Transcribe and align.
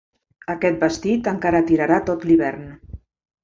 Aquest 0.53 0.81
vestit 0.85 1.29
encara 1.33 1.63
tirarà 1.69 2.01
tot 2.11 2.29
l'hivern. 2.31 2.69